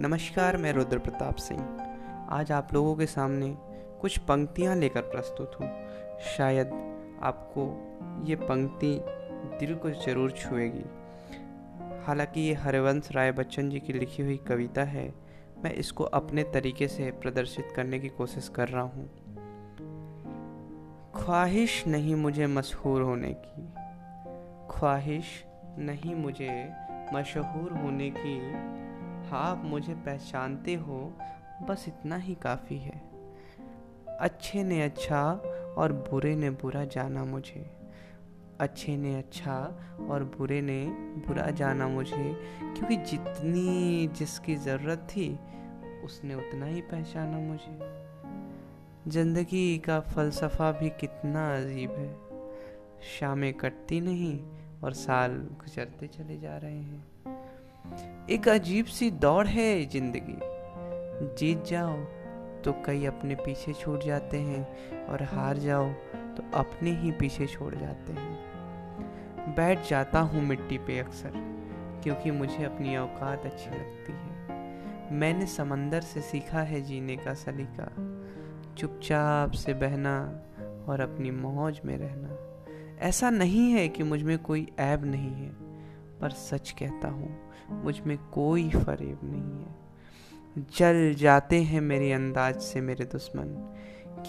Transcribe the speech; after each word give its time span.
नमस्कार, 0.00 0.56
मैं 0.56 0.72
रुद्र 0.72 0.98
प्रताप 0.98 1.36
सिंह। 1.36 1.60
आज 2.30 2.52
आप 2.52 2.72
लोगों 2.74 2.94
के 2.96 3.06
सामने 3.06 3.56
कुछ 4.00 4.16
पंक्तियाँ 4.18 4.76
लेकर 4.76 5.00
प्रस्तुत 5.00 5.56
हूँ। 5.60 5.68
शायद 6.36 6.70
आपको 7.22 7.64
ये 8.26 8.36
पंक्ति 8.36 9.00
दिल 9.60 9.74
को 9.74 9.90
ज़रूर 9.90 10.30
छुएगी। 10.30 10.84
हालाँकि 12.06 12.40
ये 12.40 12.54
हरिवंश 12.54 13.08
राय 13.12 13.32
बच्चन 13.32 13.70
जी 13.70 13.80
की 13.80 13.92
लिखी 13.92 14.22
हुई 14.22 14.36
कविता 14.36 14.84
है, 14.84 15.14
मैं 15.64 15.72
इसको 15.74 16.04
अपने 16.04 16.42
तरीके 16.42 16.88
से 16.88 17.10
प्रदर्शित 17.10 17.72
करने 17.76 17.98
की 17.98 18.08
कोशिश 18.08 18.48
कर 18.48 18.68
रहा 18.68 18.82
हूँ। 18.82 19.08
ख्वाहिश 21.16 21.86
नहीं 21.86 22.14
मुझे 22.14 22.46
मशहूर 22.46 23.02
होने 23.02 23.34
की। 23.38 23.68
ख्वाहिश 24.70 25.44
नहीं 25.78 26.14
मुझे 26.14 26.72
मशहूर 27.14 27.72
होने 27.72 28.10
की। 28.10 28.38
आप 29.36 29.62
मुझे 29.64 29.94
पहचानते 29.94 30.74
हो, 30.74 31.18
बस 31.62 31.84
इतना 31.88 32.16
ही 32.16 32.34
काफ़ी 32.34 32.78
है। 32.78 33.10
अच्छे 34.20 34.64
ने 34.64 34.82
अच्छा 34.82 35.32
और 35.78 35.92
बुरे 35.92 36.36
ने 36.36 36.50
बुरा 36.50 36.84
जाना 36.84 37.24
मुझे। 37.24 37.70
अच्छे 38.60 38.96
ने 38.96 39.14
अच्छा 39.14 39.78
और 40.10 40.24
बुरे 40.24 40.60
ने 40.62 40.86
बुरा 41.28 41.50
जाना 41.50 41.88
मुझे, 41.88 42.36
क्योंकि 42.60 42.96
जितनी 42.96 44.08
जिसकी 44.08 44.56
ज़रूरत 44.56 44.98
थी, 44.98 45.38
उसने 46.04 46.34
उतना 46.34 46.66
ही 46.66 46.80
पहचाना 46.80 47.38
मुझे। 47.38 48.00
ज़िंदगी 49.10 49.78
का 49.78 50.00
फ़लसफ़ा 50.00 50.72
भी 50.72 50.90
कितना 50.90 51.56
अजीब 51.56 51.90
है। 51.90 52.30
शामें 53.02 53.54
कटती 53.54 54.00
नहीं 54.00 54.44
और 54.84 54.92
साल 54.92 55.30
गुजरते 55.32 56.06
चले 56.06 56.38
जा 56.38 56.56
रहे 56.56 56.78
हैं। 56.78 57.09
एक 58.30 58.48
अजीब 58.48 58.86
सी 58.86 59.10
दौड़ 59.10 59.46
है 59.46 59.84
ज़िंदगी। 59.86 60.36
जीत 61.38 61.64
जाओ 61.64 61.94
तो 62.64 62.72
कई 62.86 63.04
अपने 63.04 63.34
पीछे 63.34 63.72
छूट 63.72 64.04
जाते 64.04 64.38
हैं 64.38 65.06
और 65.06 65.22
हार 65.22 65.58
जाओ 65.58 65.88
तो 66.36 66.42
अपने 66.54 66.90
ही 66.90 67.10
पीछे 67.10 67.46
छोड़ 67.46 67.74
जाते 67.74 68.12
हैं। 68.12 69.54
बैठ 69.56 69.88
जाता 69.88 70.20
हूँ 70.20 70.42
मिट्टी 70.42 70.78
पे 70.78 70.98
अक्सर, 70.98 71.32
क्योंकि 72.02 72.30
मुझे 72.30 72.64
अपनी 72.64 72.96
औकात 72.96 73.46
अच्छी 73.46 73.70
लगती 73.70 74.12
है। 74.12 75.08
मैंने 75.12 75.46
समंदर 75.46 76.00
से 76.00 76.20
सीखा 76.20 76.60
है 76.62 76.80
जीने 76.80 77.16
का 77.16 77.34
सलीका, 77.34 77.88
चुपचाप 78.78 79.52
से 79.52 79.74
बहना 79.74 80.14
और 80.88 81.00
अपनी 81.00 81.30
मौज 81.30 81.80
में 81.84 81.96
रहना। 81.98 82.36
ऐसा 83.08 83.30
नहीं 83.30 83.70
है 83.70 83.88
कि 83.88 84.02
मुझमें 84.02 84.38
कोई 84.38 84.66
ऐब 84.78 85.04
नहीं 85.04 85.34
है। 85.34 85.69
पर 86.20 86.30
सच 86.30 86.70
कहता 86.70 87.08
हूँ, 87.08 87.36
मुझमें 87.84 88.16
कोई 88.32 88.68
फरेब 88.70 89.20
नहीं 89.24 89.60
है। 89.60 89.78
जल 90.76 91.14
जाते 91.14 91.62
हैं 91.62 91.80
मेरे 91.80 92.12
अंदाज 92.12 92.60
से 92.60 92.80
मेरे 92.80 93.04
दुश्मन, 93.04 93.54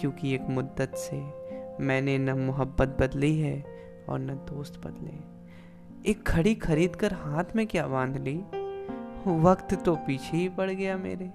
क्योंकि 0.00 0.34
एक 0.34 0.42
मुद्दत 0.50 0.94
से 0.96 1.20
मैंने 1.84 2.18
न 2.18 2.38
मोहब्बत 2.38 2.96
बदली 3.00 3.38
है 3.38 3.64
और 4.08 4.18
न 4.18 4.34
दोस्त 4.48 4.80
बदले। 4.86 6.10
एक 6.10 6.28
घड़ी 6.28 6.54
खरीद 6.54 6.96
कर 6.96 7.12
हाथ 7.12 7.56
में 7.56 7.66
क्या 7.66 7.86
बाँध 7.86 8.16
ली? 8.16 8.36
वक्त 9.40 9.74
तो 9.74 9.94
पीछे 9.96 10.36
ही 10.36 10.48
पड़ 10.48 10.70
गया 10.70 10.96
मेरे। 10.96 11.30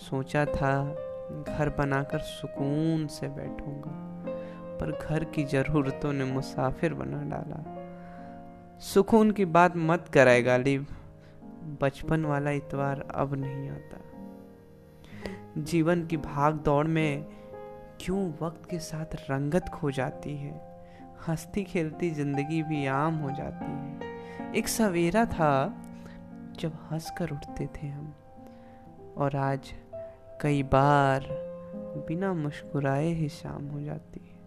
सोचा 0.00 0.44
था 0.44 0.72
घर 1.48 1.68
बनाकर 1.78 2.18
सुकून 2.18 3.06
से 3.06 3.28
बैठूँगा, 3.28 3.90
पर 4.78 4.98
घर 5.02 5.24
की 5.24 5.44
ज़रूरतों 5.44 6.12
ने 6.12 6.24
मुसाफिर 6.24 6.94
बना 6.94 7.22
डाला। 7.30 7.62
सुकून 8.82 9.30
की 9.30 9.44
बात 9.44 9.76
मत 9.76 10.08
कराए 10.14 10.42
गालिब। 10.42 10.86
बचपन 11.82 12.24
वाला 12.24 12.50
इतवार 12.50 13.00
अब 13.14 13.34
नहीं 13.34 13.70
आता। 13.70 13.98
जीवन 15.58 16.06
की 16.06 16.16
भाग 16.16 16.54
दौड़ 16.54 16.86
में 16.86 17.24
क्यों 18.00 18.32
वक्त 18.40 18.70
के 18.70 18.78
साथ 18.78 19.04
रंगत 19.30 19.68
खो 19.68 19.90
जाती 19.90 20.36
है? 20.36 20.82
हंसती 21.28 21.64
खेलती 21.64 22.10
ज़िंदगी 22.10 22.62
भी 22.62 22.86
आम 22.86 23.14
हो 23.14 23.30
जाती 23.30 23.64
है। 23.64 24.52
एक 24.56 24.68
सवेरा 24.68 25.24
था 25.24 25.74
जब 26.60 26.72
हंस 26.90 27.12
कर 27.18 27.30
उठते 27.30 27.66
थे 27.66 27.86
हम, 27.86 28.14
और 29.16 29.36
आज 29.36 29.74
कई 30.40 30.62
बार 30.62 31.26
बिना 32.08 32.34
मुस्कुराए 32.34 33.08
ही 33.08 33.28
शाम 33.28 33.68
हो 33.68 33.80
जाती 33.80 34.20
है। 34.20 34.41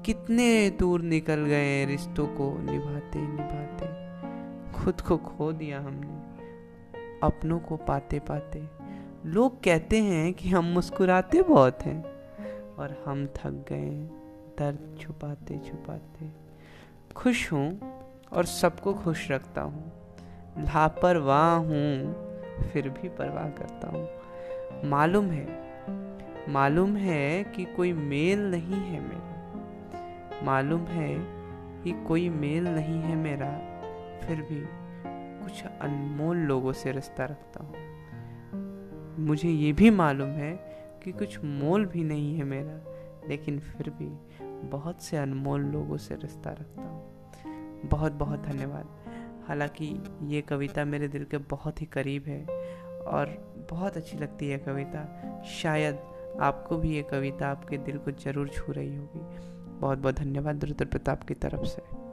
कितने 0.00 0.70
दूर 0.70 1.00
निकल 1.00 1.44
गए 1.44 1.84
रिश्तों 1.84 2.26
को 2.26 2.58
निभाते 2.62 3.18
निभाते। 3.18 3.86
खुद 4.72 5.00
को 5.00 5.16
खो 5.16 5.52
दिया 5.52 5.80
हमने, 5.80 6.16
अपनों 7.22 7.58
को 7.58 7.76
पाते 7.76 8.18
पाते। 8.18 8.62
लोग 9.26 9.62
कहते 9.62 10.02
हैं 10.02 10.32
कि 10.34 10.48
हम 10.48 10.64
मुस्कुराते 10.64 11.42
बहुत 11.42 11.82
हैं 11.82 12.04
और 12.74 13.02
हम 13.06 13.26
थक 13.26 13.64
गए 13.68 13.90
दर्द 14.58 14.96
छुपाते 15.00 15.58
छुपाते। 15.58 16.30
खुश 17.16 17.52
हूँ 17.52 17.80
और 18.32 18.44
सबको 18.44 18.94
खुश 18.94 19.30
रखता 19.30 19.60
हूँ। 19.60 19.92
लापरवाह 20.58 21.54
हूँ, 21.54 22.14
फिर 22.72 22.88
भी 22.88 23.08
परवाह 23.08 23.48
करता 23.48 23.88
हूँ। 23.88 24.08
मालूम 24.90 25.30
है 25.30 25.46
मालूम 26.48 26.96
है 26.96 27.44
कि 27.44 27.64
कोई 27.64 27.92
मेल 27.92 28.40
नहीं 28.50 28.80
है 28.80 29.00
मेरा 29.00 29.31
मालूम 30.44 30.80
है 30.80 31.14
कि 31.84 32.04
कोई 32.06 32.28
मेल 32.28 32.68
नहीं 32.68 33.00
है 33.00 33.16
मेरा, 33.16 33.50
फिर 34.26 34.36
भी 34.36 34.62
कुछ 35.44 35.64
अनमोल 35.80 36.36
लोगों 36.36 36.72
से 36.72 36.92
रिश्ता 36.92 37.24
रखता 37.24 37.64
हूँ। 37.64 37.74
मुझे 39.26 39.48
ये 39.48 39.72
भी 39.72 39.90
मालूम 39.90 40.28
है 40.28 40.52
कि 41.04 41.12
कुछ 41.12 41.44
मोल 41.44 41.86
भी 41.86 42.04
नहीं 42.04 42.36
है 42.36 42.44
मेरा, 42.44 42.80
लेकिन 43.28 43.58
फिर 43.58 43.90
भी 43.90 44.08
बहुत 44.68 45.02
से 45.02 45.16
अनमोल 45.16 45.60
लोगों 45.60 45.96
से 45.96 46.14
रिश्ता 46.14 46.50
रखता 46.50 46.82
हूँ। 46.82 47.22
बहुत 47.84 48.12
बहुत 48.12 48.42
धन्यवाद। 48.42 48.88
हालाँकि 49.48 50.02
ये 50.22 50.40
कविता 50.40 50.84
मेरे 50.84 51.08
दिल 51.08 51.24
के 51.24 51.38
बहुत 51.38 51.80
ही 51.80 51.86
करीब 51.86 52.24
है 52.26 52.44
और 53.00 53.26
बहुत 53.70 53.96
अच्छी 53.96 54.18
लगती 54.18 54.48
है 54.48 54.58
कविता। 54.58 55.06
शायद 55.44 55.98
आपको 56.40 56.76
भी 56.76 56.94
ये 56.96 57.02
कविता 57.02 57.48
आपके 57.48 57.78
दिल 57.78 57.98
को 57.98 58.10
ज़रूर 58.10 58.48
छू 58.48 58.72
रही 58.72 58.96
होगी। 58.96 59.61
बहुत 59.82 59.98
बहुत 59.98 60.14
धन्यवाद 60.14 60.64
रुद्र 60.64 60.84
प्रताप 60.84 61.22
की 61.22 61.34
तरफ़ 61.34 61.64
से। 61.64 62.11